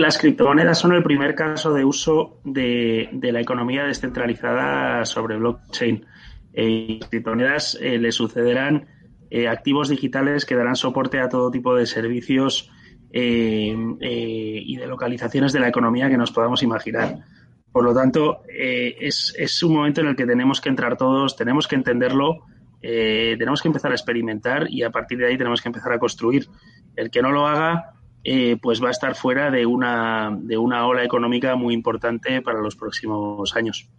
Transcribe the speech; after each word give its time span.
las 0.00 0.18
criptomonedas 0.18 0.78
son 0.78 0.92
el 0.94 1.02
primer 1.02 1.34
caso 1.34 1.72
de 1.72 1.84
uso 1.84 2.40
de, 2.44 3.08
la 3.22 3.40
economía 3.40 3.84
descentralizada 3.84 5.04
sobre 5.04 5.36
blockchain. 5.36 6.04
Eh, 6.52 6.98
las 7.00 7.08
criptomonedas 7.08 7.78
eh, 7.80 7.98
le 7.98 8.10
sucederán 8.10 8.88
eh, 9.30 9.46
activos 9.48 9.88
digitales 9.88 10.44
que 10.44 10.56
darán 10.56 10.76
soporte 10.76 11.20
a 11.20 11.28
todo 11.28 11.50
tipo 11.50 11.74
de 11.74 11.86
servicios 11.86 12.70
y 13.12 14.76
de 14.76 14.86
localizaciones 14.86 15.52
de 15.52 15.58
la 15.58 15.68
economía 15.68 16.08
que 16.08 16.16
nos 16.16 16.30
podamos 16.30 16.62
imaginar. 16.62 17.18
Por 17.72 17.84
lo 17.84 17.92
tanto, 17.92 18.42
es, 18.48 19.34
es, 19.36 19.62
un 19.64 19.74
momento 19.74 20.00
en 20.00 20.08
el 20.08 20.16
que 20.16 20.26
tenemos 20.26 20.60
que 20.60 20.68
entrar 20.68 20.96
todos, 20.96 21.36
tenemos 21.36 21.66
que 21.66 21.74
entenderlo, 21.74 22.46
tenemos 22.80 23.62
que 23.62 23.68
empezar 23.68 23.90
a 23.90 23.94
experimentar 23.94 24.70
y 24.70 24.84
a 24.84 24.90
partir 24.90 25.18
de 25.18 25.26
ahí 25.26 25.36
tenemos 25.36 25.60
que 25.60 25.68
empezar 25.68 25.92
a 25.92 25.98
construir. 25.98 26.46
El 26.94 27.10
que 27.10 27.20
no 27.20 27.32
lo 27.32 27.48
haga, 27.48 27.99
eh, 28.22 28.58
pues 28.60 28.82
va 28.82 28.88
a 28.88 28.90
estar 28.90 29.14
fuera 29.14 29.50
de 29.50 29.64
una, 29.64 30.36
de 30.38 30.58
una 30.58 30.86
ola 30.86 31.04
económica 31.04 31.56
muy 31.56 31.74
importante 31.74 32.42
para 32.42 32.60
los 32.60 32.76
próximos 32.76 33.56
años. 33.56 33.86